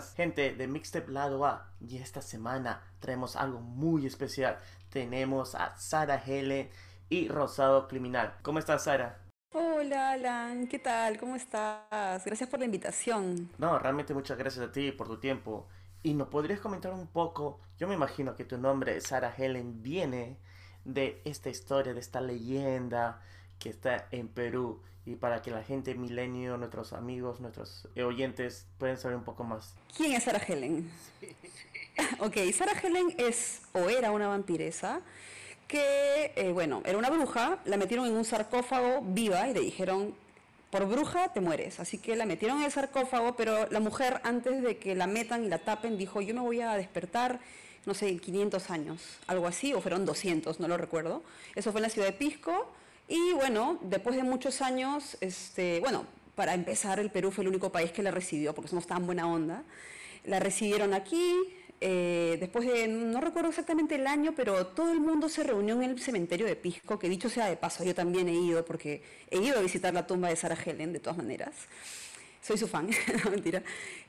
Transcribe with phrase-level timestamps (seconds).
[0.00, 1.72] gente de Mixtape Lado A.
[1.80, 4.58] Y esta semana traemos algo muy especial.
[4.90, 6.70] Tenemos a Sara Helen
[7.08, 8.36] y Rosado Criminal.
[8.42, 9.18] ¿Cómo estás, Sara?
[9.52, 10.66] Hola, Alan.
[10.66, 11.18] ¿Qué tal?
[11.18, 12.24] ¿Cómo estás?
[12.24, 13.50] Gracias por la invitación.
[13.58, 15.66] No, realmente muchas gracias a ti por tu tiempo.
[16.02, 17.60] ¿Y nos podrías comentar un poco?
[17.78, 20.38] Yo me imagino que tu nombre, Sara Helen, viene
[20.84, 23.20] de esta historia, de esta leyenda
[23.58, 28.98] que está en Perú y para que la gente milenio, nuestros amigos, nuestros oyentes puedan
[28.98, 29.74] saber un poco más.
[29.96, 30.90] ¿Quién es Sarah Helen?
[32.18, 35.00] ok, Sarah Helen es o era una vampiresa
[35.68, 40.14] que, eh, bueno, era una bruja, la metieron en un sarcófago viva y le dijeron,
[40.70, 41.78] por bruja te mueres.
[41.78, 45.44] Así que la metieron en el sarcófago, pero la mujer antes de que la metan
[45.44, 47.40] y la tapen dijo, yo me voy a despertar
[47.86, 51.22] no sé, en 500 años, algo así, o fueron 200, no lo recuerdo.
[51.54, 52.68] Eso fue en la ciudad de Pisco
[53.08, 57.70] y bueno, después de muchos años, este, bueno, para empezar, el Perú fue el único
[57.70, 59.62] país que la recibió, porque somos tan buena onda.
[60.24, 61.32] La recibieron aquí,
[61.80, 65.90] eh, después de, no recuerdo exactamente el año, pero todo el mundo se reunió en
[65.90, 69.38] el cementerio de Pisco, que dicho sea de paso, yo también he ido, porque he
[69.38, 71.54] ido a visitar la tumba de Sarah Helen, de todas maneras.
[72.42, 72.90] Soy su fan,
[73.24, 73.62] no mentira.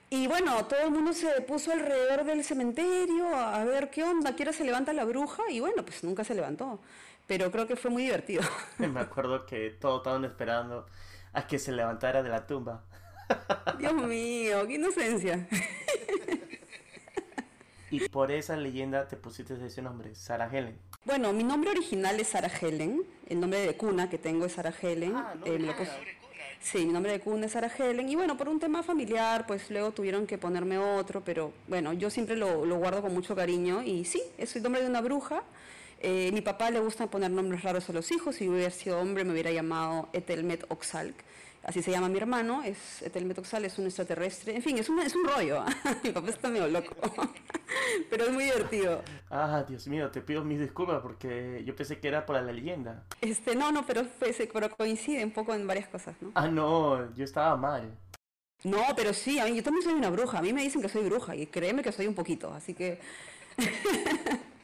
[0.09, 4.43] Y bueno, todo el mundo se puso alrededor del cementerio a ver qué onda, qué
[4.43, 6.79] hora se levanta la bruja, y bueno, pues nunca se levantó
[7.27, 8.41] pero creo que fue muy divertido.
[8.79, 10.85] Me acuerdo que todos estaban esperando
[11.33, 12.83] a que se levantara de la tumba.
[13.77, 15.47] Dios mío, qué inocencia.
[17.89, 20.77] Y por esa leyenda te pusiste ese nombre, Sarah Helen.
[21.05, 23.03] Bueno, mi nombre original es Sarah Helen.
[23.29, 25.15] El nombre de cuna que tengo es Sarah Helen.
[25.15, 25.73] Ah, no, eh,
[26.59, 28.09] Sí, mi nombre de cuna es Sarah Helen.
[28.09, 32.09] Y bueno, por un tema familiar, pues luego tuvieron que ponerme otro, pero bueno, yo
[32.09, 33.81] siempre lo, lo guardo con mucho cariño.
[33.83, 35.43] Y sí, es el nombre de una bruja.
[35.99, 38.35] Eh, mi papá le gusta poner nombres raros a los hijos.
[38.35, 41.15] Si hubiera sido hombre, me hubiera llamado Etelmet Oxalk.
[41.63, 42.63] Así se llama mi hermano.
[42.63, 44.55] Es Etelmet Oxalk, es un extraterrestre.
[44.55, 45.63] En fin, es un, es un rollo.
[46.03, 46.95] mi papá está medio loco.
[48.09, 49.01] Pero es muy divertido.
[49.29, 53.03] Ah, Dios mío, te pido mis disculpas porque yo pensé que era por la leyenda.
[53.21, 54.03] Este, no, no, pero,
[54.53, 56.31] pero coincide un poco en varias cosas, ¿no?
[56.35, 57.97] Ah, no, yo estaba mal.
[58.63, 60.39] No, pero sí, a mí, yo también soy una bruja.
[60.39, 62.99] A mí me dicen que soy bruja y créeme que soy un poquito, así que.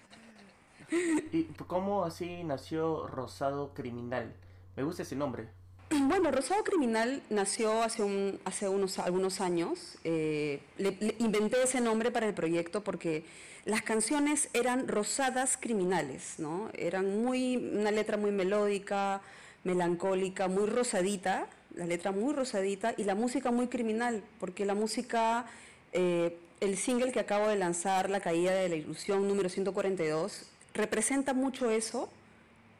[1.31, 4.33] ¿Y cómo así nació Rosado Criminal?
[4.75, 5.47] Me gusta ese nombre.
[6.07, 9.97] Bueno, Rosado Criminal nació hace, un, hace unos, algunos años.
[10.03, 13.25] Eh, le, inventé ese nombre para el proyecto porque
[13.65, 16.69] las canciones eran rosadas criminales, ¿no?
[16.73, 19.21] Eran muy, una letra muy melódica,
[19.63, 25.45] melancólica, muy rosadita, la letra muy rosadita y la música muy criminal, porque la música,
[25.93, 31.33] eh, el single que acabo de lanzar, La Caída de la Ilusión, número 142, representa
[31.33, 32.09] mucho eso,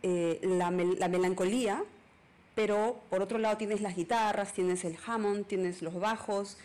[0.01, 1.83] eh, la, melancolía,
[2.55, 6.57] pero por otro lado tienes las guitarras, tienes el Hammond, tienes los bajos,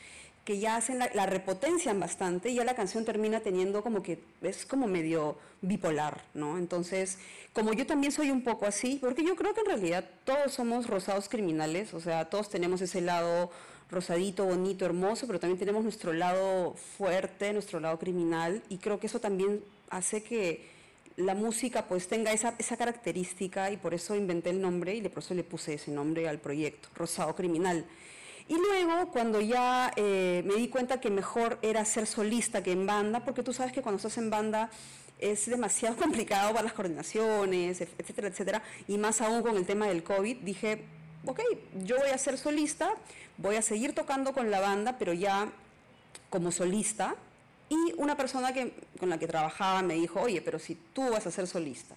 [0.45, 4.65] que ya hacen la, repotencian bastante y ya la canción termina teniendo como que es
[4.65, 6.57] como medio bipolar, ¿no?
[6.57, 7.19] Entonces,
[7.53, 10.87] como yo también soy un poco así, porque yo creo que en realidad todos somos
[10.87, 13.51] rosados criminales, o sea, todos tenemos ese lado
[13.91, 19.07] rosadito, bonito, hermoso, pero también tenemos nuestro lado fuerte, nuestro lado criminal, y creo que
[19.07, 20.78] eso también hace que
[21.19, 25.23] la música pues tenga esa, esa característica y por eso inventé el nombre y por
[25.23, 27.85] eso le puse ese nombre al proyecto, Rosado Criminal.
[28.47, 32.87] Y luego, cuando ya eh, me di cuenta que mejor era ser solista que en
[32.87, 34.71] banda, porque tú sabes que cuando estás en banda
[35.19, 40.05] es demasiado complicado para las coordinaciones, etcétera, etcétera, y más aún con el tema del
[40.05, 40.85] COVID, dije,
[41.27, 41.41] ok,
[41.85, 42.95] yo voy a ser solista,
[43.37, 45.53] voy a seguir tocando con la banda, pero ya
[46.31, 47.17] como solista,
[47.69, 51.27] y una persona que, con la que trabajaba me dijo, oye, pero si tú vas
[51.27, 51.97] a ser solista,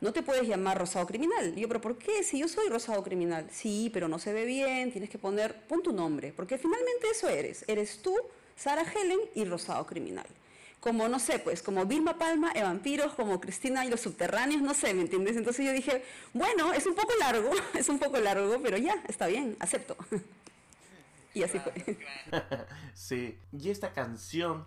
[0.00, 1.52] no te puedes llamar Rosado Criminal.
[1.56, 2.22] Y yo, pero ¿por qué?
[2.22, 3.46] Si yo soy Rosado Criminal.
[3.50, 7.28] Sí, pero no se ve bien, tienes que poner, pon tu nombre, porque finalmente eso
[7.28, 7.64] eres.
[7.68, 8.16] Eres tú,
[8.56, 10.26] Sara Helen y Rosado Criminal.
[10.80, 14.72] Como, no sé, pues, como Vilma Palma, e Vampiros, como Cristina y los Subterráneos, no
[14.72, 15.36] sé, ¿me entiendes?
[15.36, 16.02] Entonces yo dije,
[16.32, 19.96] bueno, es un poco largo, es un poco largo, pero ya, está bien, acepto.
[21.34, 21.74] y así fue.
[22.94, 24.64] Sí, y esta canción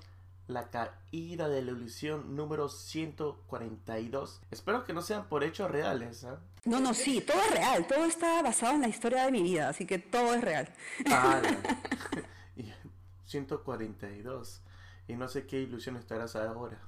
[0.48, 4.42] la caída de la ilusión número 142.
[4.52, 6.24] Espero que no sean por hechos reales.
[6.24, 6.36] ¿eh?
[6.66, 7.88] No, no, sí, todo es real.
[7.88, 10.70] Todo está basado en la historia de mi vida, así que todo es real.
[11.10, 11.42] Ah,
[13.26, 14.62] 142.
[15.06, 16.80] Y no sé qué ilusión estarás ahora.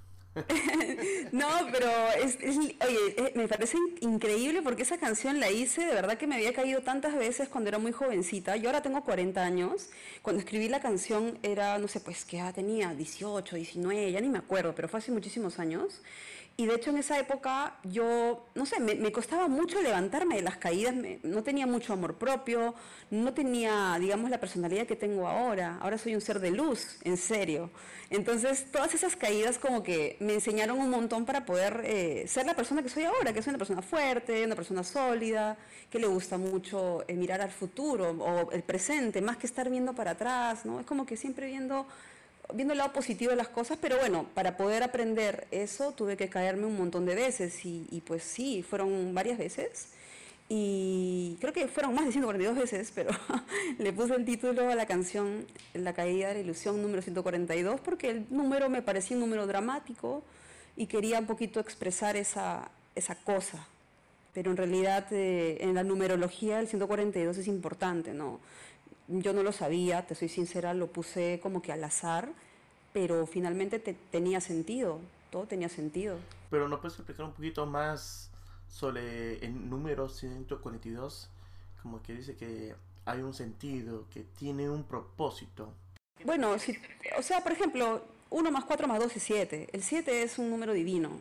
[1.32, 1.88] No, pero
[2.22, 6.54] es, oye, me parece increíble porque esa canción la hice, de verdad que me había
[6.54, 8.56] caído tantas veces cuando era muy jovencita.
[8.58, 9.90] Yo ahora tengo 40 años.
[10.22, 14.30] Cuando escribí la canción era, no sé, pues que ya tenía 18, 19, ya ni
[14.30, 16.02] me acuerdo, pero fue hace muchísimos años.
[16.57, 20.56] Y de hecho en esa época yo, no sé, me, costaba mucho levantarme de las
[20.56, 22.74] caídas, no tenía mucho amor propio,
[23.12, 25.78] no tenía, digamos, la personalidad que tengo ahora.
[25.81, 27.72] Ahora soy un ser de luz, en serio.
[28.10, 32.54] Entonces todas esas caídas como que me enseñaron un montón para poder eh, ser la
[32.54, 35.58] persona que soy ahora, que soy una persona fuerte, una persona sólida,
[35.90, 39.94] que le gusta mucho eh, mirar al futuro o el presente, más que estar viendo
[39.94, 40.80] para atrás, ¿no?
[40.80, 41.86] Es como que siempre viendo
[42.54, 46.30] viendo el lado positivo de las cosas, pero bueno, para poder aprender eso tuve que
[46.30, 49.90] caerme un montón de veces y, pues sí, fueron varias veces.
[50.48, 53.10] Y creo que fueron más de 142 veces, pero
[53.80, 58.12] le puse el título a la canción La caída de la ilusión número 142 porque
[58.12, 60.22] el número me parecía un número dramático
[60.78, 63.68] y quería un poquito expresar esa, esa cosa.
[64.36, 68.40] Pero en realidad eh, en la numerología el 142 es importante, ¿no?
[69.07, 72.31] Yo no lo sabía, te soy sincera, lo puse como que al azar,
[72.92, 75.00] pero finalmente tenía sentido,
[75.30, 76.18] todo tenía sentido.
[76.50, 78.31] Pero ¿no puedes explicar un poquito más
[78.68, 81.30] sobre el número 142?
[81.81, 82.75] Como que dice que
[83.06, 85.72] hay un sentido, que tiene un propósito.
[86.24, 86.78] Bueno, si,
[87.18, 89.68] o sea, por ejemplo, 1 más 4 más 2 es 7.
[89.72, 91.12] El 7 es un número divino.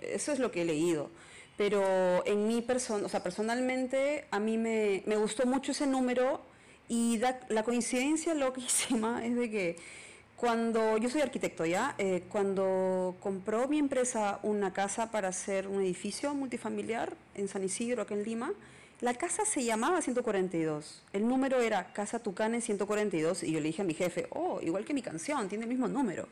[0.00, 1.10] Eso es lo que he leído.
[1.56, 6.40] Pero en mi persona, o sea, personalmente, a mí me, me gustó mucho ese número
[6.88, 7.18] y
[7.48, 9.76] la coincidencia loquísima es de que
[10.38, 15.80] cuando yo soy arquitecto ya, eh, cuando compró mi empresa una casa para hacer un
[15.80, 18.52] edificio multifamiliar en San Isidro, aquí en Lima,
[19.00, 21.02] la casa se llamaba 142.
[21.12, 24.84] El número era Casa Tucane 142 y yo le dije a mi jefe, oh, igual
[24.84, 26.28] que mi canción, tiene el mismo número.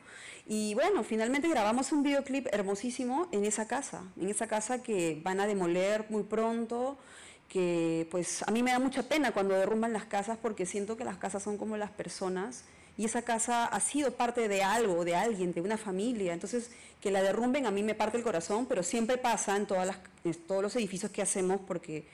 [0.46, 5.40] Y bueno, finalmente grabamos un videoclip hermosísimo en esa casa, en esa casa que van
[5.40, 6.96] a demoler muy pronto
[7.48, 11.04] que pues a mí me da mucha pena cuando derrumban las casas porque siento que
[11.04, 12.64] las casas son como las personas
[12.98, 16.32] y esa casa ha sido parte de algo, de alguien, de una familia.
[16.32, 16.70] Entonces,
[17.00, 19.96] que la derrumben a mí me parte el corazón, pero siempre pasa en, todas
[20.46, 22.04] todos los edificios que hacemos porque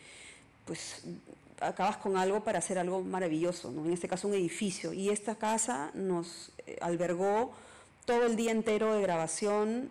[0.65, 1.03] pues
[1.61, 3.85] acabas con algo para hacer algo maravilloso, ¿no?
[3.85, 4.93] en este caso un edificio.
[4.93, 7.53] Y esta casa nos eh, albergó
[8.05, 9.89] todo el día entero de grabación.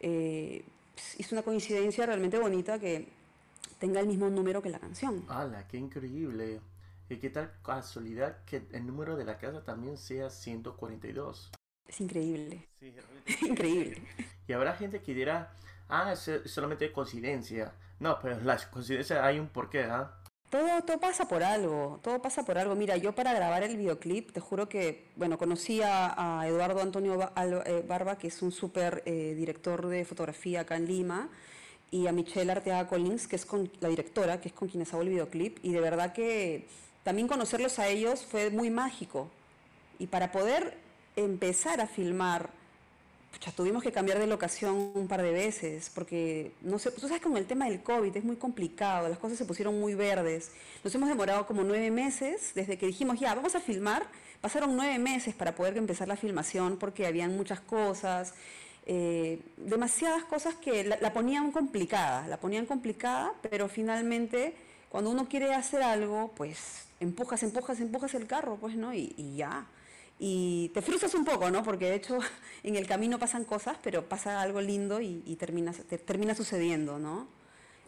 [0.00, 3.06] Eh, pues, hizo una coincidencia realmente bonita que
[3.82, 5.24] tenga el mismo número que la canción.
[5.28, 6.60] ¡Hala, qué increíble!
[7.08, 11.50] ¿Y qué tal casualidad que el número de la casa también sea 142?
[11.88, 12.68] Es increíble.
[12.78, 12.94] Sí,
[13.26, 14.00] es increíble.
[14.46, 15.56] Y habrá gente que dirá,
[15.88, 17.74] ah, es solamente coincidencia.
[17.98, 20.16] No, pero la coincidencia hay un porqué, ¿ah?
[20.48, 22.76] Todo, todo pasa por algo, todo pasa por algo.
[22.76, 27.18] Mira, yo para grabar el videoclip, te juro que, bueno, conocí a, Eduardo Antonio
[27.66, 31.30] eh, Barba, que es un súper eh, director de fotografía acá en Lima,
[31.92, 35.02] y a Michelle Arteaga Collins, que es con la directora, que es con quienes hago
[35.02, 36.66] el videoclip, y de verdad que
[37.04, 39.30] también conocerlos a ellos fue muy mágico.
[39.98, 40.78] Y para poder
[41.16, 42.48] empezar a filmar,
[43.44, 47.20] ya tuvimos que cambiar de locación un par de veces, porque, no sé, tú sabes,
[47.20, 50.50] con el tema del COVID es muy complicado, las cosas se pusieron muy verdes.
[50.82, 54.06] Nos hemos demorado como nueve meses, desde que dijimos, ya, vamos a filmar,
[54.40, 58.32] pasaron nueve meses para poder empezar la filmación, porque habían muchas cosas,
[58.84, 64.54] eh, demasiadas cosas que la, ponían complicada, la ponían complicada, pero finalmente
[64.88, 68.92] cuando uno quiere hacer algo, pues empujas, empujas, empujas el carro, pues, ¿no?
[68.92, 69.66] Y, ya.
[70.18, 71.62] Y te frustras un poco, ¿no?
[71.62, 72.18] Porque de hecho
[72.62, 75.72] en el camino pasan cosas, pero pasa algo lindo y, termina,
[76.04, 77.28] termina sucediendo, ¿no?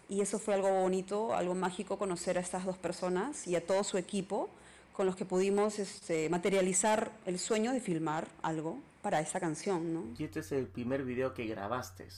[0.08, 3.82] Y eso fue algo bonito, algo mágico conocer a estas dos personas y a todo
[3.84, 4.48] su equipo
[4.92, 10.14] con los que pudimos este, materializar el sueño de filmar algo para esa canción, ¿no?
[10.18, 12.08] Y este es el primer video que grabaste.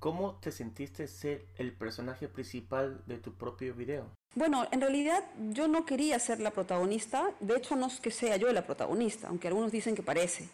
[0.00, 4.10] ¿Cómo te sentiste ser el personaje principal de tu propio video?
[4.34, 8.36] Bueno, en realidad yo no quería ser la protagonista, de hecho no es que sea
[8.36, 10.48] yo la protagonista, aunque algunos dicen que parece,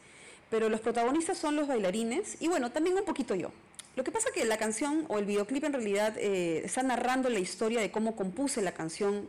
[0.50, 3.50] pero los protagonistas son los bailarines y bueno, también un poquito yo.
[3.96, 7.38] Lo que pasa que la canción o el videoclip en realidad eh, está narrando la
[7.38, 9.26] historia de cómo compuse la canción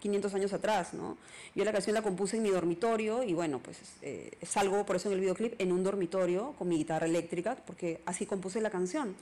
[0.00, 1.16] 500 años atrás, ¿no?
[1.54, 5.08] Yo la canción la compuse en mi dormitorio y bueno, pues eh, salgo por eso
[5.08, 9.14] en el videoclip en un dormitorio con mi guitarra eléctrica, porque así compuse la canción,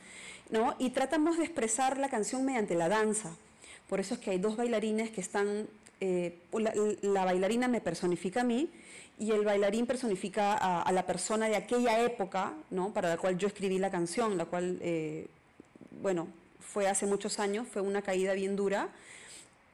[0.50, 0.74] ¿no?
[0.78, 3.30] Y tratamos de expresar la canción mediante la danza.
[3.88, 5.68] Por eso es que hay dos bailarines que están,
[6.00, 6.38] eh,
[7.02, 8.70] la, bailarina me personifica a mí
[9.18, 12.92] y el bailarín personifica a, la persona de aquella época, ¿no?
[12.92, 15.26] Para la cual yo escribí la canción, la cual, eh,
[16.00, 16.28] bueno,
[16.58, 18.88] fue hace muchos años, fue una caída bien dura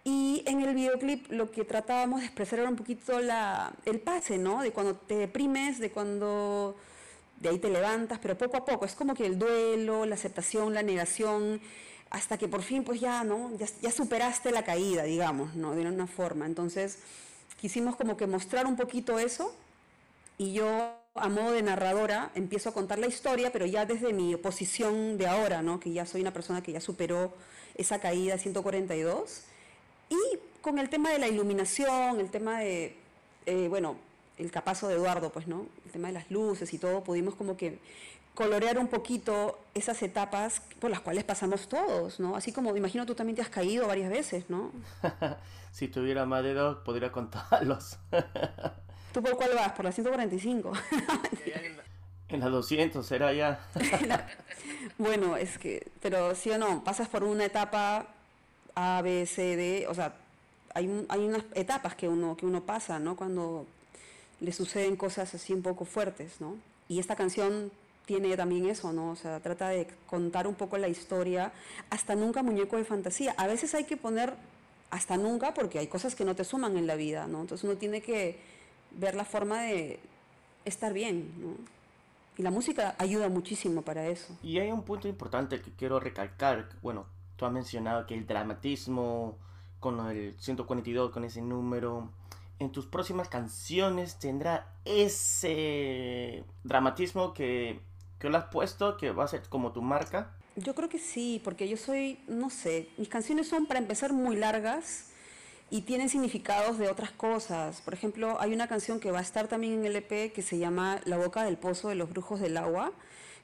[0.09, 4.39] y en el videoclip lo que tratábamos de expresar era un poquito la, el pase,
[4.39, 4.63] ¿no?
[4.63, 6.77] De cuando te deprimes, de cuando
[7.41, 8.87] de ahí te levantas, pero poco a poco.
[8.87, 11.61] Es como que el duelo, la aceptación, la negación,
[12.09, 13.55] hasta que por fin pues ya, ¿no?
[13.59, 15.75] Ya, ya superaste la caída, digamos, ¿no?
[15.75, 16.47] De una forma.
[16.47, 17.01] Entonces
[17.61, 19.55] quisimos como que mostrar un poquito eso
[20.39, 24.37] y yo a modo de narradora, empiezo a contar la historia, pero ya desde mi
[24.37, 25.81] posición de ahora, ¿no?
[25.81, 27.35] Que ya soy una persona que ya superó
[27.75, 29.43] esa caída 142.
[30.09, 32.97] Y con el tema de la iluminación, el tema de,
[33.47, 33.97] eh, bueno,
[34.39, 35.67] el capazo de Eduardo, pues, ¿no?
[35.85, 37.79] El tema de las luces y todo, pudimos como que
[38.35, 42.37] colorear un poquito esas etapas por las cuales pasamos todos, ¿no?
[42.37, 44.71] Así como, imagino, tú también te has caído varias veces, ¿no?
[45.73, 47.99] si tuviera más dedos, podría contarlos.
[49.13, 49.73] ¿Tú por cuál vas?
[49.73, 50.73] Por la 145.
[52.29, 53.61] en la 200 era ya.
[54.99, 58.07] bueno, es que, pero sí o no, pasas por una etapa
[58.79, 60.15] A, B, C, D, o sea,
[60.73, 63.17] hay, hay unas etapas que uno, que uno pasa, ¿no?
[63.17, 63.67] Cuando
[64.41, 66.55] le suceden cosas así un poco fuertes, ¿no?
[66.89, 67.73] Y esta canción
[68.07, 69.11] tiene también eso, ¿no?
[69.11, 71.53] O sea, trata de contar un poco la historia,
[71.91, 73.35] hasta nunca muñeco de fantasía.
[73.37, 74.35] A veces hay que poner
[74.91, 77.41] hasta nunca porque hay cosas que no te suman en la vida, ¿no?
[77.41, 78.39] Entonces uno tiene que
[78.93, 79.99] ver la forma de
[80.65, 81.57] estar bien, ¿no?
[82.39, 84.39] Y la música ayuda muchísimo para eso.
[84.45, 86.69] Y hay un punto importante que quiero recalcar.
[86.81, 87.07] Bueno,
[87.39, 89.39] tú has mencionado que el dramatismo
[89.81, 92.11] con el 142, con ese número,
[92.59, 97.81] en tus próximas canciones tendrá ese dramatismo que,
[98.19, 100.33] que lo has puesto, que va a ser como tu marca.
[100.57, 104.35] Yo creo que sí, porque yo soy, no sé, mis canciones son para empezar muy
[104.35, 105.11] largas
[105.71, 107.81] y tienen significados de otras cosas.
[107.83, 110.59] Por ejemplo, hay una canción que va a estar también en el EP que se
[110.59, 112.91] llama La boca del pozo de los brujos del agua,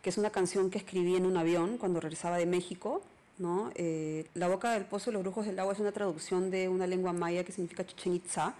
[0.03, 3.01] que es una canción que escribí en un avión cuando regresaba de México.
[3.39, 3.71] ¿No?
[3.75, 6.87] Eh, la boca del pozo de los brujos del agua es una traducción de una
[6.87, 8.55] lengua maya que significa Chichen Itza,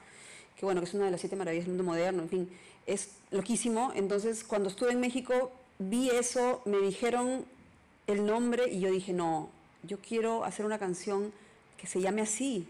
[0.57, 2.51] que bueno, que es una de las siete maravillas del mundo moderno, en fin,
[2.87, 3.93] es loquísimo.
[3.95, 7.45] Entonces, cuando estuve en México, vi eso, me dijeron
[8.07, 9.51] el nombre y yo dije, no,
[9.83, 11.33] yo quiero hacer una canción
[11.77, 12.69] que se llame así,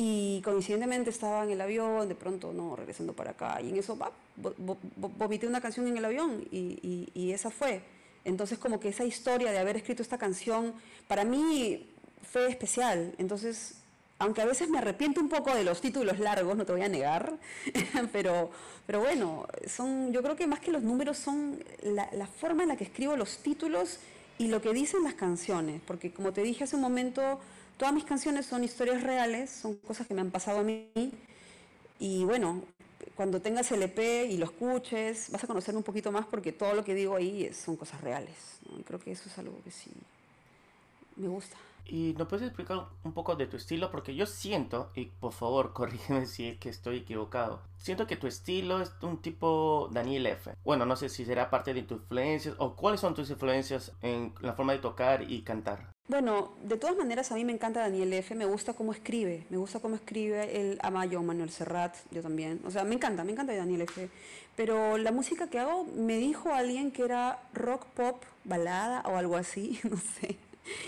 [0.00, 3.98] y coincidentemente estaba en el avión, de pronto, no, regresando para acá, y en eso,
[3.98, 7.82] va, vomité una canción en el avión, y, y, esa fue.
[8.24, 10.74] Entonces, como que esa historia de haber escrito esta canción,
[11.06, 11.86] para mí
[12.30, 13.14] fue especial.
[13.18, 13.74] Entonces,
[14.18, 16.88] aunque a veces me arrepiento un poco de los títulos largos, no te voy a
[16.88, 17.34] negar,
[18.12, 18.50] pero,
[18.86, 22.70] pero bueno, son, yo creo que más que los números son la, la, forma en
[22.70, 23.98] la que escribo los títulos
[24.38, 27.40] y lo que dicen las canciones, porque como te dije hace un momento,
[27.78, 30.90] Todas mis canciones son historias reales, son cosas que me han pasado a mí.
[32.00, 32.64] Y bueno,
[33.18, 36.72] cuando tengas el EP y lo escuches, vas a conocer un poquito más porque todo
[36.74, 38.60] lo que digo ahí son cosas reales.
[38.84, 39.90] creo que eso es algo que sí
[41.16, 41.56] me gusta.
[41.84, 43.90] ¿Y nos puedes explicar un poco de tu estilo?
[43.90, 48.28] Porque yo siento, y por favor corrígeme si es que estoy equivocado, siento que tu
[48.28, 50.54] estilo es un tipo Daniel F.
[50.62, 54.32] Bueno, no sé si será parte de tus influencias o cuáles son tus influencias en
[54.42, 55.90] la forma de tocar y cantar.
[56.08, 59.58] Bueno, de todas maneras a mí me encanta Daniel F, me gusta cómo escribe, me
[59.58, 63.54] gusta cómo escribe el Amayo, Manuel Serrat, yo también, o sea, me encanta, me encanta
[63.54, 64.08] Daniel F,
[64.56, 69.36] pero la música que hago me dijo alguien que era rock pop, balada o algo
[69.36, 70.38] así, no sé.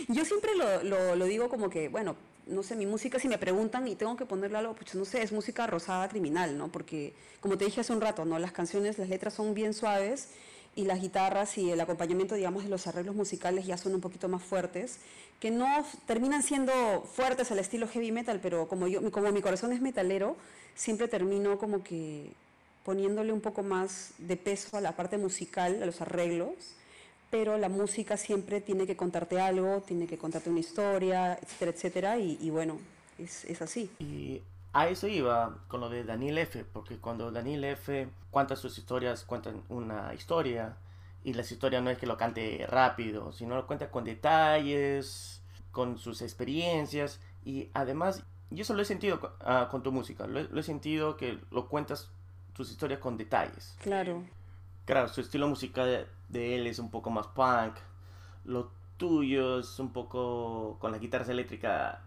[0.09, 3.87] Yo siempre lo, lo, digo como que, bueno, no sé, mi música, si me preguntan
[3.89, 6.69] y tengo que ponerle algo, pues no sé, es música rosada criminal, ¿no?
[6.69, 8.39] Porque, como te dije hace un rato, ¿no?
[8.39, 10.31] Las canciones, las letras son bien suaves
[10.77, 14.29] y las guitarras y el acompañamiento, digamos, de los arreglos musicales ya son un poquito
[14.29, 14.99] más fuertes,
[15.41, 19.73] que no terminan siendo fuertes al estilo heavy metal, pero como, yo, como mi corazón
[19.73, 20.37] es metalero,
[20.75, 22.33] siempre termino como que
[22.85, 26.55] poniéndole un poco más de peso a la parte musical, a los arreglos,
[27.31, 32.19] pero la música siempre tiene que contarte algo, tiene que contarte una historia, etcétera, etcétera,
[32.19, 32.79] y, bueno,
[33.19, 33.91] es, es así.
[33.99, 38.09] Y a eso iba con lo de Daniel F., porque cuando Daniel F.
[38.31, 40.77] cuenta sus historias, cuentan una historia,
[41.25, 45.99] y las historias no es que lo cante rápido, sino lo cuenta con detalles, con
[45.99, 50.63] sus experiencias, y además, y eso lo he sentido ah, con tu música, lo, he
[50.63, 52.11] sentido que lo cuentas
[52.55, 53.77] tus historias con detalles.
[53.83, 54.25] Claro.
[54.85, 57.75] Claro, su estilo musical de él es un poco más punk,
[58.45, 61.99] lo tuyo es un poco con las guitarras eléctricas,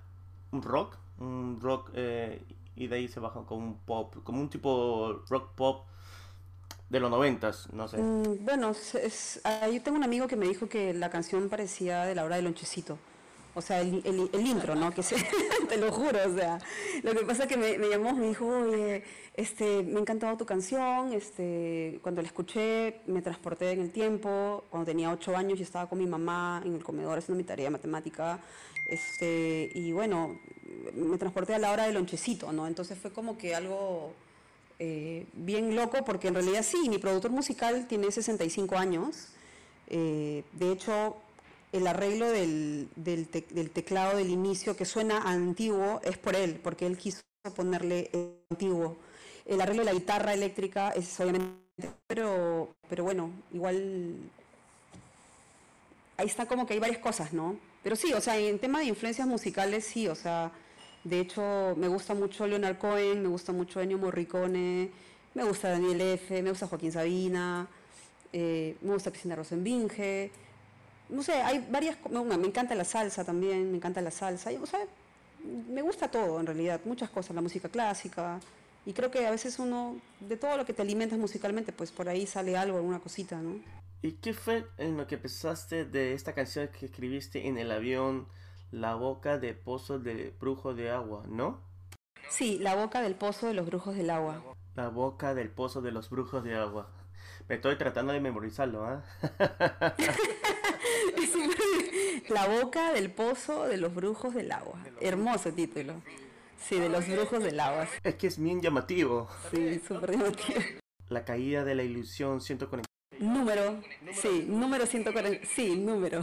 [0.51, 2.41] rock, un rock eh,
[2.75, 5.85] y de ahí se baja como un pop, como un tipo rock pop
[6.89, 7.97] de los noventas, no sé.
[7.97, 12.05] Mm, bueno, es, ah, yo tengo un amigo que me dijo que la canción parecía
[12.05, 12.97] de la hora del lonchecito.
[13.55, 14.01] O sea, el,
[14.33, 14.91] el, intro, ¿no?
[14.91, 15.15] Que se,
[15.69, 16.57] te lo juro, o sea.
[17.03, 19.03] Lo que pasa es que me, me, llamó, me dijo, oye,
[19.35, 24.63] este, me ha encantado tu canción, este, cuando la escuché me transporté en el tiempo,
[24.71, 27.65] cuando tenía ocho años y estaba con mi mamá en el comedor haciendo mi tarea
[27.65, 28.39] de matemática,
[28.87, 30.39] este, y bueno,
[30.93, 32.67] me transporté a la hora del lonchecito, ¿no?
[32.67, 34.13] Entonces fue como que algo
[34.79, 39.27] eh, bien loco, porque en realidad sí, mi productor musical tiene 65 años,
[39.87, 41.17] eh, de hecho
[41.71, 43.27] el arreglo del, del,
[43.71, 47.21] teclado del inicio que suena antiguo es por él, porque él quiso
[47.55, 48.11] ponerle
[48.51, 48.97] antiguo.
[49.45, 51.63] El arreglo de la guitarra eléctrica es obviamente
[52.07, 54.15] pero, pero bueno, igual
[56.17, 57.57] ahí está como que hay varias cosas, ¿no?
[57.83, 60.51] Pero sí, o sea, en tema de influencias musicales, sí, o sea,
[61.03, 64.89] de hecho me gusta mucho Leonard Cohen, me gusta mucho Ennio Morricone,
[65.33, 67.67] me gusta Daniel F., me gusta Joaquín Sabina,
[68.31, 70.31] eh, me gusta Cristina Rosenbinge,
[71.09, 74.79] no sé, hay varias, me encanta la salsa también, me encanta la salsa, o sea,
[75.69, 78.39] me gusta todo en realidad, muchas cosas, la música clásica,
[78.85, 82.07] y creo que a veces uno, de todo lo que te alimentas musicalmente, pues por
[82.07, 83.59] ahí sale algo, alguna cosita, ¿no?
[84.03, 88.27] ¿Y qué fue en lo que pensaste de esta canción que escribiste en el avión,
[88.69, 91.61] La boca de pozo de brujo de agua, ¿no?
[92.27, 94.43] Sí, La boca del pozo de los brujos del agua.
[94.75, 96.91] La boca del pozo de los brujos de agua.
[97.47, 99.05] Me estoy tratando de memorizarlo, ¿ah?
[102.27, 104.83] La boca del pozo de los brujos del agua.
[104.99, 105.93] Hermoso título.
[106.57, 107.87] Sí, de los brujos del agua.
[108.03, 109.29] Es que es bien llamativo.
[109.49, 110.59] Sí, súper llamativo.
[111.07, 112.92] La caída de la ilusión 140.
[113.19, 113.81] Número,
[114.13, 116.21] sí, número 140, sí, número.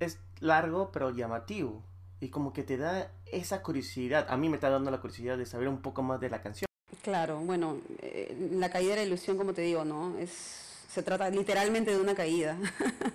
[0.00, 1.82] Es largo pero llamativo
[2.20, 4.26] y como que te da esa curiosidad.
[4.28, 6.66] A mí me está dando la curiosidad de saber un poco más de la canción.
[7.02, 10.16] Claro, bueno, eh, la caída de la ilusión, como te digo, ¿no?
[10.18, 12.58] Es se trata literalmente de una caída.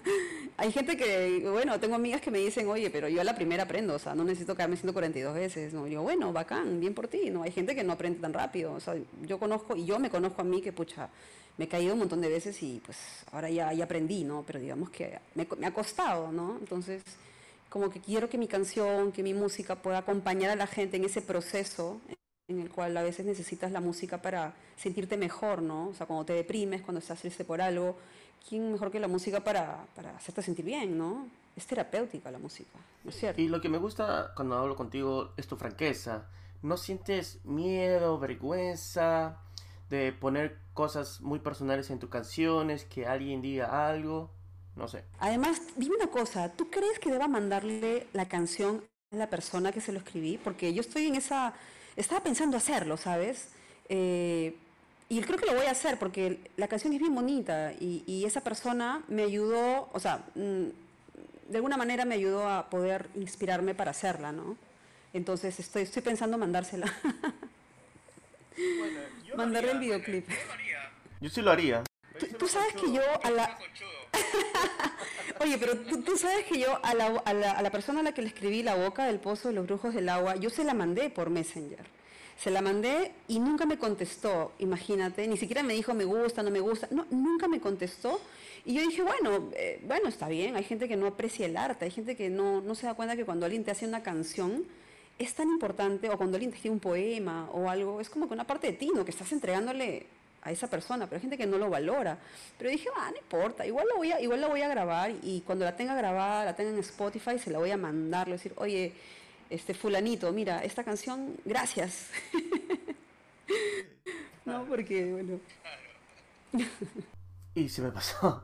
[0.57, 3.63] Hay gente que, bueno, tengo amigas que me dicen, oye, pero yo a la primera
[3.63, 5.85] aprendo, o sea, no necesito caerme 142 veces, ¿no?
[5.85, 7.43] yo, bueno, bacán, bien por ti, ¿no?
[7.43, 10.41] Hay gente que no aprende tan rápido, o sea, yo conozco, y yo me conozco
[10.41, 11.09] a mí que, pucha,
[11.57, 12.97] me he caído un montón de veces y pues
[13.31, 14.43] ahora ya, ya aprendí, ¿no?
[14.45, 16.57] Pero digamos que me, me ha costado, ¿no?
[16.59, 17.03] Entonces,
[17.69, 21.05] como que quiero que mi canción, que mi música pueda acompañar a la gente en
[21.05, 21.99] ese proceso
[22.47, 25.89] en el cual a veces necesitas la música para sentirte mejor, ¿no?
[25.89, 27.97] O sea, cuando te deprimes, cuando estás triste por algo,
[28.47, 31.27] ¿quién mejor que la música para, para hacerte sentir bien, ¿no?
[31.57, 33.41] Es terapéutica la música, ¿no es cierto?
[33.41, 36.29] Y lo que me gusta cuando hablo contigo es tu franqueza.
[36.61, 39.39] No sientes miedo, vergüenza
[39.89, 44.31] de poner cosas muy personales en tus canciones, que alguien diga algo,
[44.75, 45.05] no sé.
[45.19, 49.81] Además, dime una cosa, ¿tú crees que deba mandarle la canción a la persona que
[49.81, 50.37] se lo escribí?
[50.37, 51.53] Porque yo estoy en esa
[51.97, 53.49] estaba pensando hacerlo, ¿sabes?
[53.89, 54.55] Eh,
[55.09, 58.41] y creo que lo voy a hacer porque la canción es bien bonita y, esa
[58.41, 60.65] persona me ayudó, o sea, mm,
[61.49, 64.57] de alguna manera me ayudó a poder inspirarme para hacerla, ¿no?
[65.13, 66.93] Entonces estoy, estoy pensando mandársela.
[68.57, 68.99] Bueno,
[69.35, 70.27] Mandarle el videoclip.
[71.21, 71.83] Yo sí lo haría.
[72.39, 73.57] Tú, sabes que yo a la...
[75.39, 78.13] Oye, pero tú, sabes que yo a la, a, la, a la, persona a la
[78.13, 80.73] que le escribí la boca del pozo de los brujos del agua, yo se la
[80.73, 81.85] mandé por Messenger.
[82.39, 86.51] Se la mandé y nunca me contestó, imagínate, ni siquiera me dijo me gusta, no
[86.51, 88.19] me gusta, no, nunca me contestó.
[88.65, 91.85] Y yo dije, bueno, eh, bueno, está bien, hay gente que no aprecia el arte,
[91.85, 94.65] hay gente que no, no se da cuenta que cuando alguien te hace una canción
[95.19, 98.33] es tan importante, o cuando alguien te escribe un poema o algo, es como que
[98.33, 99.03] una parte de ti, ¿no?
[99.03, 100.05] Que estás entregándole
[100.43, 102.19] a esa persona, pero hay gente que no lo valora.
[102.57, 105.41] Pero dije, ah, no importa, igual la voy a, igual la voy a grabar y
[105.41, 108.53] cuando la tenga grabada, la tenga en Spotify, se la voy a mandar, le decir,
[108.57, 108.93] oye,
[109.49, 112.09] este fulanito, mira, esta canción, gracias.
[114.45, 115.39] no, porque, bueno.
[117.55, 118.43] y se me pasó.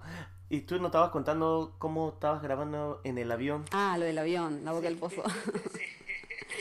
[0.49, 3.65] ¿Y tú no estabas contando cómo estabas grabando en el avión?
[3.71, 5.23] Ah, lo del avión, la boca del pozo.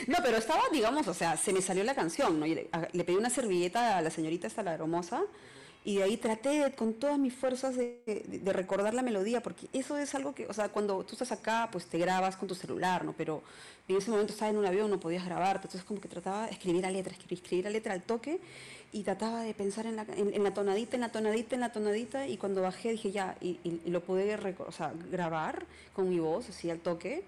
[0.07, 2.45] No, pero estaba, digamos, o sea, se me salió la canción, ¿no?
[2.45, 5.23] le, pedí una servilleta a la señorita esta, la hermosa,
[5.85, 10.15] y de ahí traté con todas mis fuerzas de, recordar la melodía, porque eso es
[10.15, 13.13] algo que, o sea, cuando tú estás acá, pues te grabas con tu celular, ¿no?
[13.13, 13.43] Pero
[13.87, 16.51] en ese momento estaba en un avión, no podías grabarte, entonces como que trataba de
[16.51, 18.39] escribir la letra, escribir, la letra al toque,
[18.93, 22.27] y trataba de pensar en la, en, la, tonadita, en la tonadita, en la tonadita,
[22.27, 24.37] y cuando bajé dije ya, y, lo pude
[25.11, 27.23] grabar con mi voz, así al toque,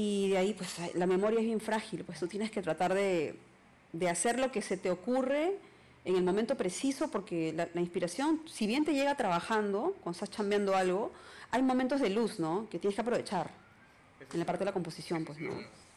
[0.00, 3.36] y de ahí, pues la memoria es bien frágil, pues tú tienes que tratar de,
[3.92, 5.56] de hacer lo que se te ocurre
[6.04, 10.76] en el momento preciso, porque la, inspiración, si bien te llega trabajando, cuando estás chambeando
[10.76, 11.10] algo,
[11.50, 12.68] hay momentos de luz, ¿no?
[12.70, 13.50] Que tienes que aprovechar
[14.32, 15.50] en la parte de la composición, pues, ¿no?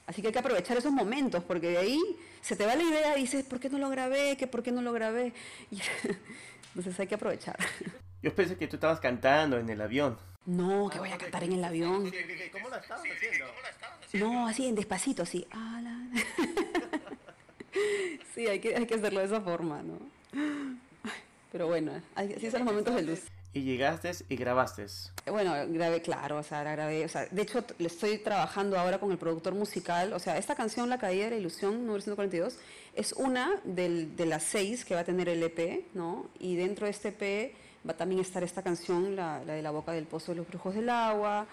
[0.08, 2.02] Así que hay que aprovechar esos momentos, porque de ahí
[2.42, 4.36] se te va la idea y dices, ¿por qué no lo grabé?
[4.36, 5.32] ¿Qué, ¿Por qué no lo grabé?
[6.76, 7.56] entonces hay que aprovechar.
[8.24, 10.18] Yo pensé que tú estabas cantando en el avión.
[10.46, 12.12] No, que voy a cantar en el avión.
[12.52, 13.46] ¿Cómo la estabas haciendo?
[14.14, 15.46] No, así, en despacito, así.
[18.34, 20.00] sí, hay que, hay que hacerlo de esa forma, ¿no?
[21.52, 23.22] Pero bueno, así son los momentos de luz.
[23.54, 24.86] Y llegaste y grabaste.
[25.26, 29.12] Bueno, grabé, claro, o sea, grabé, o sea, de hecho le estoy trabajando ahora con
[29.12, 32.58] el productor musical, o sea, esta canción, La Caída de la Ilusión, número 142,
[32.96, 36.30] es una del, de las seis que va a tener el EP, ¿no?
[36.40, 37.54] Y dentro de este EP
[37.88, 40.48] va también a estar esta canción, la, la de La Boca del Pozo de los
[40.48, 41.46] Brujos del Agua,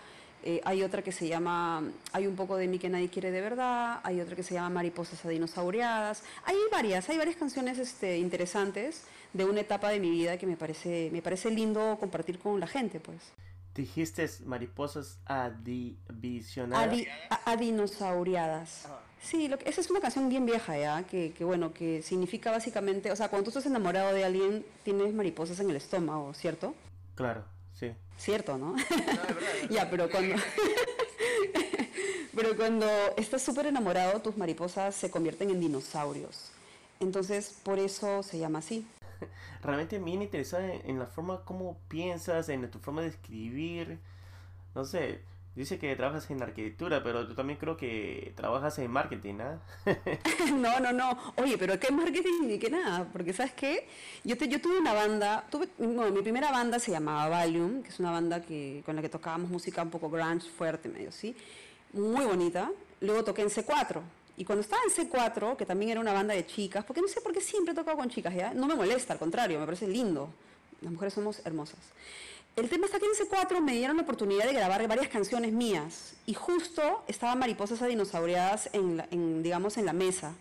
[0.45, 3.41] Eh, hay otra que se llama, hay un poco de mí que nadie quiere de
[3.41, 6.23] verdad, hay otra que se llama Mariposas a dinosaureadas.
[6.45, 10.57] Hay varias, hay varias canciones este, interesantes de una etapa de mi vida que me
[10.57, 13.19] parece, me parece lindo compartir con la gente, pues.
[13.75, 16.87] Dijiste mariposas adivisionadas.
[16.87, 17.09] Adi,
[17.45, 18.87] adinosauriadas.
[19.23, 21.03] Sí, lo que, esa es una canción bien vieja, ¿ya?
[21.03, 25.13] Que, que, bueno, que significa básicamente, o sea, cuando tú estás enamorado de alguien, tienes
[25.13, 26.75] mariposas en el estómago, ¿cierto?
[27.15, 27.93] Claro, sí.
[28.19, 28.77] Cierto, ¿no?
[29.71, 30.37] ya, pero cuando...
[32.35, 36.53] pero cuando estás súper enamorado, tus mariposas se convierten en dinosaurios.
[37.01, 38.87] Entonces, por eso se llama así.
[39.63, 43.99] Realmente me interesada en la forma como piensas, en tu forma de escribir.
[44.75, 45.21] No sé,
[45.59, 49.59] Dice que trabajas en arquitectura, pero tú también creo que trabajas en marketing, ¿ah?
[50.55, 51.19] no, no, no.
[51.35, 53.09] Oye, pero ¿qué marketing ni qué nada?
[53.13, 53.89] Porque ¿sabes qué?
[54.23, 57.99] Yo, yo tuve una banda, tuve, bueno, mi primera banda se llamaba Valium, que es
[57.99, 61.35] una banda que, con la que tocábamos música un poco grunge, fuerte, medio así.
[61.93, 62.71] Muy bonita.
[63.01, 64.01] Luego toqué en C4.
[64.37, 67.21] Y cuando estaba en C4, que también era una banda de chicas, porque no sé
[67.21, 68.55] por qué siempre he tocado con chicas, ¿ya?
[68.55, 70.29] No me molesta, al contrario, me parece lindo.
[70.83, 71.81] Las mujeres somos hermosas.
[72.59, 76.15] El tema está que en C4 me dieron la oportunidad de grabar varias canciones mías
[76.27, 80.35] y justo estaban Mariposas Adinosauriadas en, en, digamos, en la mesa.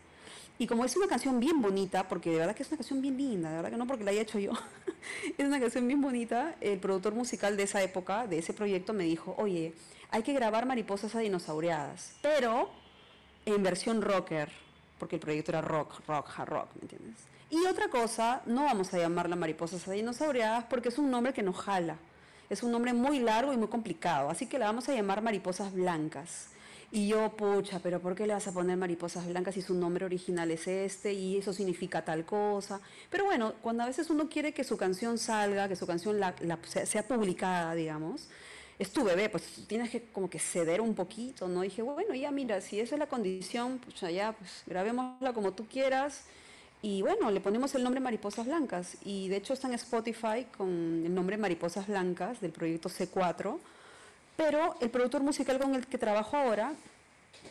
[0.57, 3.17] Y como es una canción bien bonita, porque de verdad que es una canción bien
[3.17, 4.53] linda, de verdad que no porque la haya hecho yo,
[5.37, 9.03] es una canción bien bonita, el productor musical de esa época, de ese proyecto, me
[9.03, 9.75] dijo, oye,
[10.09, 12.71] hay que grabar Mariposas Adinosauriadas, pero
[13.45, 14.51] en versión rocker,
[14.97, 17.27] porque el proyecto era rock, rock, hard rock, ¿me entiendes?
[17.49, 21.55] Y otra cosa, no vamos a llamarla mariposas dinosauriadas porque es un nombre que nos
[21.55, 21.97] jala.
[22.49, 25.73] Es un nombre muy largo y muy complicado, así que la vamos a llamar mariposas
[25.73, 26.47] blancas.
[26.89, 30.05] Y yo, pucha, pero ¿por qué le vas a poner mariposas blancas si su nombre
[30.05, 32.79] original es este y eso significa tal cosa?
[33.09, 36.17] Pero bueno, cuando a veces uno quiere que su canción salga, que su canción
[36.85, 38.29] sea, publicada, digamos,
[38.79, 41.65] es tu bebé, pues tienes que como que ceder un poquito, ¿no?
[41.65, 45.51] Y dije, bueno, ya mira, si esa es la condición, pues ya, pues grabémosla como
[45.51, 46.23] tú quieras
[46.81, 48.97] y bueno, le ponemos el nombre Mariposas Blancas.
[49.03, 50.69] Y de hecho está en Spotify con
[51.05, 53.57] el nombre Mariposas Blancas del proyecto C4.
[54.35, 56.73] Pero el productor musical con el que trabajo ahora,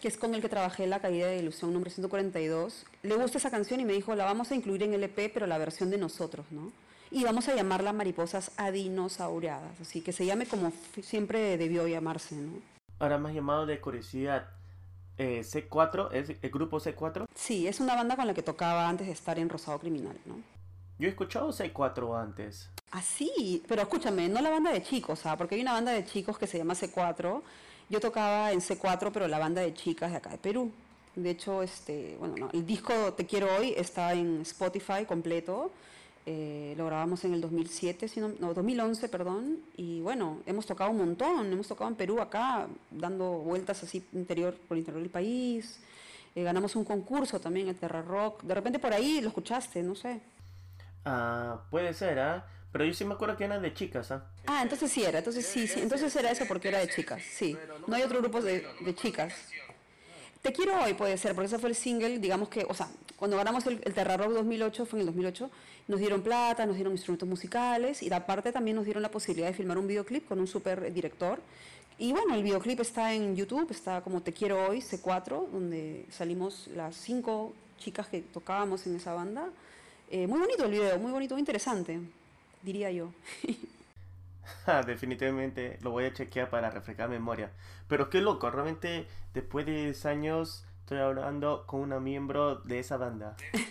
[0.00, 3.50] que es con el que trabajé La Caída de Ilusión número 142, le gusta esa
[3.50, 5.98] canción y me dijo, la vamos a incluir en el EP, pero la versión de
[5.98, 6.70] nosotros, ¿no?
[7.10, 12.52] Y vamos a llamarla Mariposas Adinosauriadas, así que se llame como siempre debió llamarse, ¿no?
[12.98, 14.48] Ahora más llamado de curiosidad,
[15.18, 17.26] eh, C4, ¿es el grupo C4?
[17.34, 20.36] Sí, es una banda con la que tocaba antes de estar en Rosado Criminal, ¿no?
[20.98, 22.70] Yo he escuchado C4 antes.
[22.90, 25.36] Ah, sí, pero escúchame, no la banda de chicos, ¿ah?
[25.36, 27.42] porque hay una banda de chicos que se llama C4.
[27.88, 30.72] Yo tocaba en C4, pero la banda de chicas de acá de Perú.
[31.14, 35.70] De hecho, este, bueno, no, el disco Te Quiero Hoy está en Spotify completo.
[36.28, 40.98] Eh, lo grabamos en el 2007, sino, no, 2011, perdón, y bueno, hemos tocado un
[40.98, 45.78] montón, hemos tocado en Perú acá, dando vueltas así interior, por el interior del país,
[46.34, 49.94] eh, ganamos un concurso también, el Terra Rock, de repente por ahí lo escuchaste, no
[49.94, 50.20] sé.
[51.04, 52.44] Ah, puede ser, ¿ah?
[52.72, 54.26] Pero yo sí me acuerdo que eran de chicas, ¿ah?
[54.48, 57.56] Ah, entonces sí era, entonces sí, sí, entonces era eso porque era de chicas, sí.
[57.86, 59.32] No hay otro grupo de, de chicas.
[60.42, 63.36] Te quiero hoy puede ser, porque ese fue el single, digamos que, o sea, cuando
[63.36, 65.50] ganamos el, el Terra Rock 2008, fue en el 2008,
[65.88, 69.54] nos dieron plata, nos dieron instrumentos musicales y aparte también nos dieron la posibilidad de
[69.54, 71.40] filmar un videoclip con un super director.
[71.98, 76.66] Y bueno, el videoclip está en YouTube, está como Te quiero hoy, C4, donde salimos
[76.74, 79.48] las cinco chicas que tocábamos en esa banda.
[80.10, 82.00] Eh, muy bonito el video, muy bonito, muy interesante,
[82.62, 83.12] diría yo.
[84.86, 87.50] Definitivamente lo voy a chequear para refrescar memoria.
[87.88, 92.96] Pero qué loco, realmente después de 10 años estoy hablando con una miembro de esa
[92.96, 93.36] banda.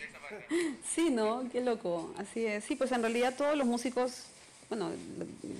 [0.83, 1.43] Sí, ¿no?
[1.51, 2.63] Qué loco, así es.
[2.63, 4.25] Sí, pues en realidad todos los músicos,
[4.69, 4.89] bueno,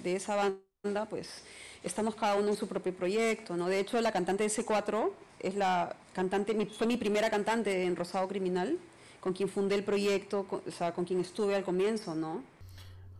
[0.03, 1.43] de esa banda, pues
[1.83, 3.69] estamos cada uno en su propio proyecto, ¿no?
[3.69, 8.27] De hecho, la cantante de C4 es la cantante, fue mi primera cantante en Rosado
[8.27, 8.77] Criminal,
[9.21, 12.41] con quien fundé el proyecto, o sea, con quien estuve al comienzo, ¿no?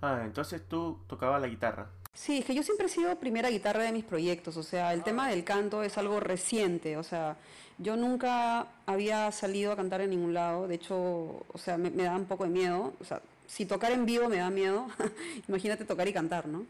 [0.01, 1.89] Ah, entonces tú tocabas la guitarra.
[2.15, 5.03] Sí, es que yo siempre he sido primera guitarra de mis proyectos, o sea, el
[5.03, 7.35] tema del canto es algo reciente, o sea,
[7.77, 12.15] yo nunca había salido a cantar en ningún lado, de hecho, o sea, me, da
[12.15, 14.87] un poco de miedo, o sea, si tocar en vivo me da miedo,
[15.49, 16.65] imagínate tocar y cantar, ¿no?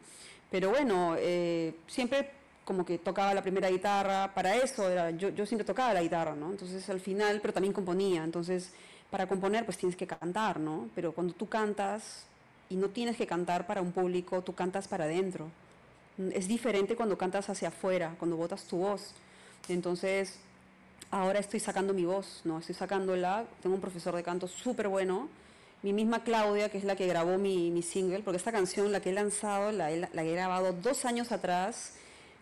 [0.49, 2.31] Pero bueno, eh, siempre
[2.65, 6.35] como que tocaba la primera guitarra, para eso era, yo, yo siempre tocaba la guitarra,
[6.35, 6.49] ¿no?
[6.49, 8.71] Entonces al final, pero también componía, entonces
[9.11, 10.89] para componer pues tienes que cantar, ¿no?
[10.95, 12.25] Pero cuando tú cantas,
[12.69, 15.49] y no tienes que cantar para un público, tú cantas para adentro.
[16.33, 19.13] Es diferente cuando cantas hacia afuera, cuando botas tu voz.
[19.67, 20.39] Entonces,
[21.11, 22.59] ahora estoy sacando mi voz, ¿no?
[22.59, 23.45] Estoy sacándola.
[23.61, 25.27] Tengo un profesor de canto súper bueno.
[25.83, 29.01] Mi misma Claudia, que es la que grabó mi, mi, single, porque esta canción, la
[29.01, 31.93] que he lanzado, la, la he grabado dos años atrás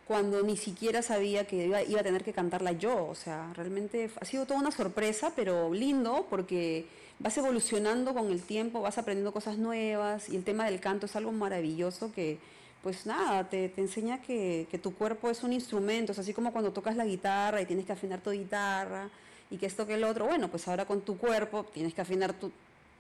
[0.08, 3.08] cuando ni siquiera sabía que iba, iba, a tener que cantarla yo.
[3.08, 6.86] O sea, realmente ha sido toda una sorpresa, pero lindo porque
[7.20, 11.16] vas evolucionando con el tiempo, vas aprendiendo cosas nuevas y el tema del canto es
[11.16, 12.38] algo maravilloso que,
[12.82, 16.52] pues nada, te, te enseña que, que, tu cuerpo es un instrumento, es así como
[16.52, 19.10] cuando tocas la guitarra y tienes que afinar tu guitarra
[19.50, 22.34] y que esto que el otro, bueno, pues ahora con tu cuerpo tienes que afinar
[22.34, 22.52] tu,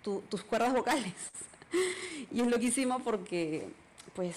[0.01, 1.13] tu, tus cuerdas vocales.
[2.31, 3.67] y es loquísimo porque,
[4.15, 4.35] pues,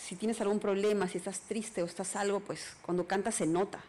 [0.00, 3.80] si tienes algún problema, si estás triste o estás algo, pues cuando cantas se nota.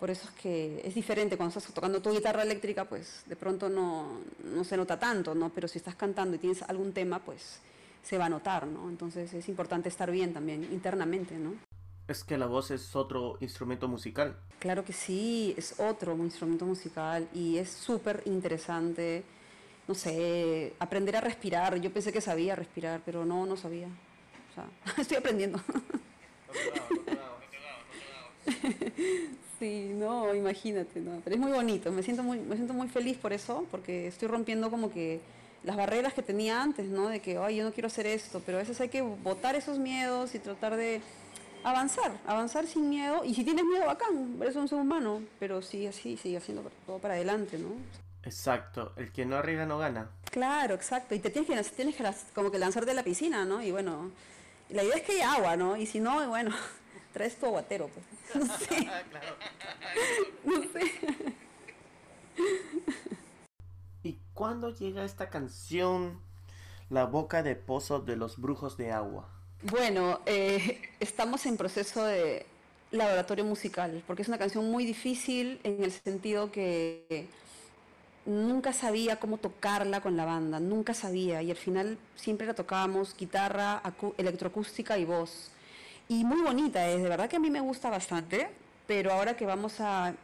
[0.00, 3.68] Por eso es que es diferente cuando estás tocando tu guitarra eléctrica, pues de pronto
[3.68, 5.50] no, no, se nota tanto, ¿no?
[5.50, 7.60] Pero si estás cantando y tienes algún tema, pues
[8.02, 8.88] se va a notar, ¿no?
[8.88, 11.54] Entonces es importante estar bien también internamente, ¿no?
[12.08, 14.36] Es que la voz es otro instrumento musical.
[14.58, 19.24] Claro que sí, es otro instrumento musical y es súper interesante,
[19.88, 21.80] no sé, aprender a respirar.
[21.80, 23.88] Yo pensé que sabía respirar, pero no, no sabía.
[24.56, 24.66] Sea,
[24.98, 25.60] estoy aprendiendo.
[29.58, 33.16] Sí, no, imagínate, no, pero es muy bonito, me siento muy, me siento muy feliz
[33.16, 35.20] por eso, porque estoy rompiendo como que
[35.64, 37.08] las barreras que tenía antes, ¿no?
[37.08, 39.78] De que, ay, yo no quiero hacer esto, pero a veces hay que botar esos
[39.78, 41.00] miedos y tratar de
[41.64, 45.88] avanzar, avanzar sin miedo, y si tienes miedo, bacán, eres un ser humano, pero sigue
[45.88, 47.70] así, sigue haciendo todo para adelante, ¿no?
[48.24, 50.10] Exacto, el que no arriesga no gana.
[50.30, 53.62] Claro, exacto, y te tienes que, tienes que como que lanzar de la piscina, ¿no?
[53.62, 54.10] Y bueno,
[54.70, 55.76] la idea es que haya agua, ¿no?
[55.76, 56.54] Y si no, bueno,
[57.12, 58.06] traes tu aguatero, pues.
[58.34, 58.90] No sé.
[60.44, 61.36] No sé.
[64.02, 66.20] ¿Y cuándo llega esta canción,
[66.90, 69.28] La boca de pozo de los brujos de agua?
[69.62, 72.46] Bueno, eh, estamos en proceso de
[72.90, 77.26] laboratorio musical, porque es una canción muy difícil en el sentido que
[78.26, 83.16] nunca sabía cómo tocarla con la banda, nunca sabía, y al final siempre la tocábamos
[83.16, 83.80] guitarra,
[84.18, 85.50] electroacústica y voz.
[86.08, 88.48] Y muy bonita es, de verdad que a mí me gusta bastante,
[88.86, 90.14] pero ahora que vamos a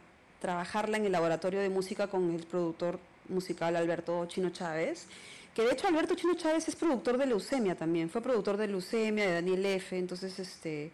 [0.41, 5.07] trabajarla en el laboratorio de música con el productor musical Alberto Chino Chávez,
[5.55, 9.25] que de hecho Alberto Chino Chávez es productor de Leucemia también, fue productor de Leucemia,
[9.25, 10.91] de Daniel F., entonces este,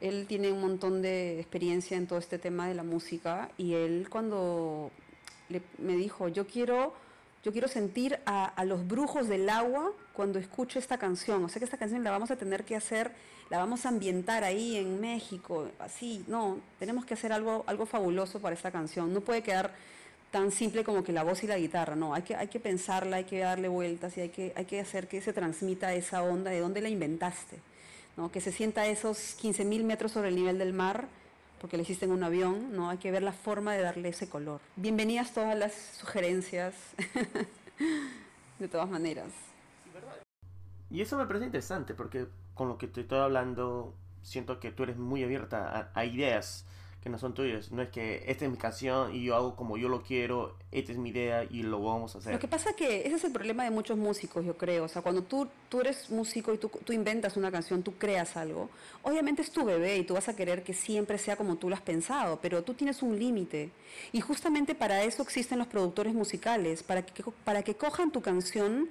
[0.00, 4.06] él tiene un montón de experiencia en todo este tema de la música y él
[4.10, 4.90] cuando
[5.48, 6.94] le, me dijo, yo quiero
[7.44, 11.44] yo quiero sentir a, a, los brujos del agua cuando escucho esta canción.
[11.44, 13.12] O sea que esta canción la vamos a tener que hacer,
[13.50, 16.24] la vamos a ambientar ahí en México, así.
[16.26, 19.12] No, tenemos que hacer algo, algo fabuloso para esta canción.
[19.12, 19.74] No puede quedar
[20.34, 23.18] tan simple como que la voz y la guitarra, no, hay que, hay que pensarla,
[23.18, 26.50] hay que darle vueltas y hay que, hay que hacer que se transmita esa onda
[26.50, 27.60] de dónde la inventaste,
[28.16, 28.32] ¿no?
[28.32, 31.06] que se sienta esos 15.000 metros sobre el nivel del mar
[31.60, 32.90] porque lo hiciste en un avión, ¿no?
[32.90, 34.60] Hay que ver la forma de darle ese color.
[34.76, 36.74] Bienvenidas todas las sugerencias,
[38.58, 39.28] de todas maneras.
[40.90, 44.84] Y eso me parece interesante, porque con lo que te estoy hablando, siento que tú
[44.84, 46.66] eres muy abierta a, a ideas
[47.04, 47.70] que no son tuyas.
[47.70, 50.90] No es que esta es mi canción y yo hago como yo lo quiero, esta
[50.90, 52.32] es mi idea y lo vamos a hacer.
[52.32, 54.84] Lo que pasa es que ese es el problema de muchos músicos, yo creo.
[54.84, 58.38] O sea, cuando tú, tú eres músico y tú, tú inventas una canción, tú creas
[58.38, 58.70] algo,
[59.02, 61.74] obviamente es tu bebé y tú vas a querer que siempre sea como tú lo
[61.74, 63.70] has pensado, pero tú tienes un límite.
[64.12, 68.88] Y justamente para eso existen los productores musicales, para que, para que cojan tu canción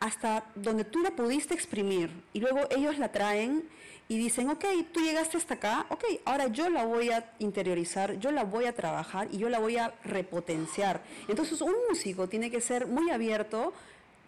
[0.00, 3.64] hasta donde tú la pudiste exprimir y luego ellos la traen
[4.10, 8.32] y dicen, ok, tú llegaste hasta acá, ok, ahora yo la voy a interiorizar, yo
[8.32, 11.00] la voy a trabajar y yo la voy a repotenciar.
[11.28, 13.72] Entonces un músico tiene que ser muy abierto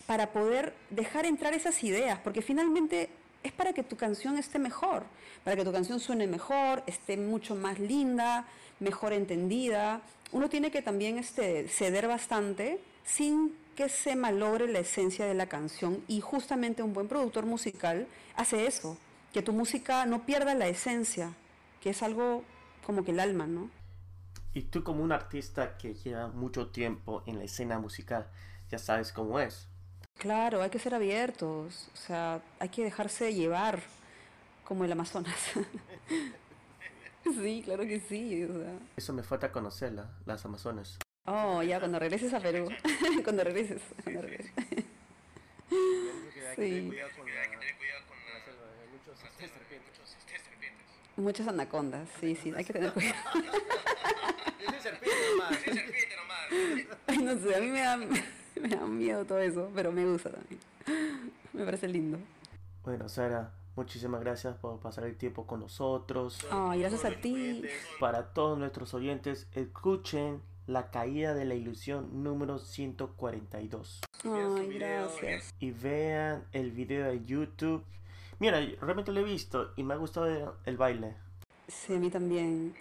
[0.07, 3.11] para poder dejar entrar esas ideas, porque finalmente
[3.43, 5.03] es para que tu canción esté mejor,
[5.43, 8.47] para que tu canción suene mejor, esté mucho más linda,
[8.79, 10.01] mejor entendida.
[10.31, 15.47] Uno tiene que también este, ceder bastante sin que se malogre la esencia de la
[15.47, 18.97] canción y justamente un buen productor musical hace eso
[19.33, 21.33] que tu música no pierda la esencia,
[21.81, 22.45] que es algo
[22.87, 23.71] como que el alma, ¿no?
[24.55, 28.27] Y tú como un artista que lleva mucho tiempo en la escena musical,
[28.71, 29.69] ya sabes cómo es.
[30.19, 33.81] Claro, hay que ser abiertos, o sea, hay que dejarse llevar
[34.65, 35.35] como el Amazonas.
[37.25, 38.45] sí, claro que sí.
[38.45, 38.79] O sea.
[38.97, 40.99] Eso me falta conocerla, las Amazonas.
[41.25, 42.69] Oh, ya, cuando regreses a Perú.
[43.25, 43.81] cuando regreses.
[44.03, 44.53] Cuando regreses.
[46.57, 46.93] sí.
[51.17, 53.15] Muchas anacondas, sí, sí, hay que tener cuidado.
[53.35, 57.23] Yo serpiente nomás, serpiente nomás.
[57.23, 60.61] no sé, a mí me da, me da miedo todo eso, pero me gusta también.
[61.53, 62.19] Me parece lindo.
[62.83, 66.47] Bueno, Sara, muchísimas gracias por pasar el tiempo con nosotros.
[66.51, 67.63] Ay, gracias a ti.
[68.01, 74.01] Para todos nuestros oyentes, escuchen La caída de la ilusión número 142.
[74.25, 75.53] Ay, gracias.
[75.59, 77.85] Y vean el video de YouTube
[78.43, 81.15] Mira, realmente lo he visto y me ha gustado el baile.
[81.69, 82.75] Sí, a mí también.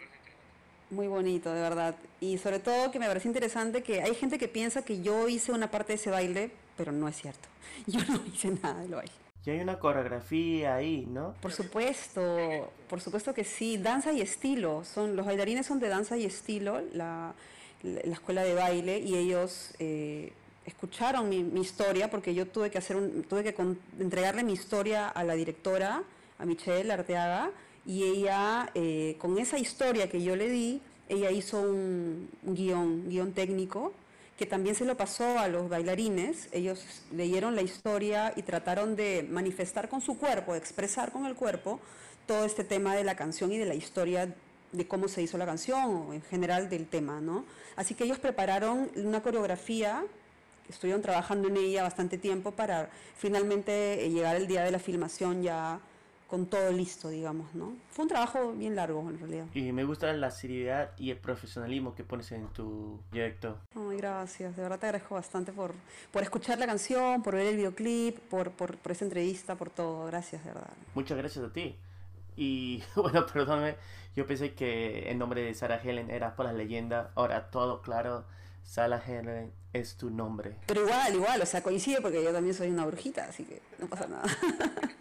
[0.89, 1.95] Muy bonito, de verdad.
[2.19, 5.51] Y sobre todo que me parece interesante que hay gente que piensa que yo hice
[5.51, 7.47] una parte de ese baile, pero no es cierto.
[7.85, 9.11] Yo no hice nada del baile.
[9.45, 11.35] Y hay una coreografía ahí, ¿no?
[11.43, 13.77] Por supuesto, por supuesto que sí.
[13.77, 14.83] Danza y estilo.
[14.83, 17.35] Son, los bailarines son de danza y estilo, la,
[17.83, 20.33] la, escuela de baile, y ellos eh,
[20.65, 24.53] escucharon mi, mi, historia porque yo tuve que hacer un, tuve que con, entregarle mi
[24.53, 26.03] historia a la directora,
[26.37, 27.51] a Michelle Arteaga,
[27.85, 33.09] y ella, eh, con esa historia que yo le di, ella hizo un, un guion,
[33.09, 33.93] guion técnico
[34.41, 36.49] que también se lo pasó a los bailarines.
[36.51, 41.79] Ellos leyeron la historia y trataron de manifestar con su cuerpo, expresar con el cuerpo
[42.25, 44.33] todo este tema de la canción y de la historia
[44.71, 47.45] de cómo se hizo la canción o en general del tema, ¿no?
[47.75, 50.03] Así que ellos prepararon una coreografía,
[50.69, 55.79] estuvieron trabajando en ella bastante tiempo para finalmente llegar el día de la filmación ya
[56.31, 57.73] con todo listo, digamos, ¿no?
[57.89, 59.47] Fue un trabajo bien largo, en realidad.
[59.53, 63.57] Y me gusta la seriedad y el profesionalismo que pones en tu proyecto.
[63.75, 65.73] Ay, gracias, de verdad te agradezco bastante por,
[66.09, 70.05] por escuchar la canción, por ver el videoclip, por, por, por esa entrevista, por todo.
[70.05, 70.71] Gracias, de verdad.
[70.95, 71.75] Muchas gracias a ti.
[72.37, 73.75] Y bueno, perdóname,
[74.15, 77.11] yo pensé que el nombre de Sarah Helen era por la leyenda.
[77.15, 78.23] Ahora todo claro,
[78.63, 80.55] Sarah Helen es tu nombre.
[80.67, 83.87] Pero igual, igual, o sea, coincide porque yo también soy una brujita, así que no
[83.87, 84.23] pasa nada.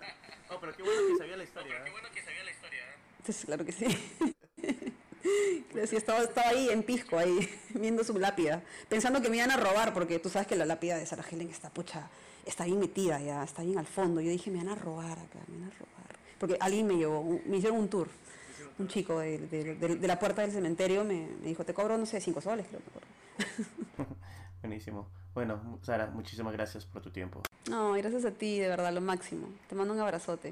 [0.52, 1.76] Oh, pero qué bueno que sabía la historia.
[1.80, 2.82] Oh, qué bueno que sabía la historia.
[3.20, 3.86] Entonces, claro que sí.
[5.86, 9.56] sí estaba, estaba ahí en Pisco, ahí, viendo su lápida, pensando que me iban a
[9.56, 12.10] robar, porque tú sabes que la lápida de Sarah Helen está pucha,
[12.44, 14.20] está bien metida ya, está bien al fondo.
[14.20, 16.18] Yo dije, me van a robar acá, me van a robar.
[16.38, 18.08] Porque alguien me llevó, me hicieron un tour.
[18.78, 21.98] Un chico de, de, de, de la puerta del cementerio me, me, dijo, te cobro,
[21.98, 22.80] no sé, cinco soles, creo.
[24.62, 25.08] Buenísimo.
[25.34, 27.42] Bueno, Sara, muchísimas gracias por tu tiempo.
[27.68, 29.48] No, gracias a ti, de verdad, lo máximo.
[29.68, 30.50] Te mando un abrazote.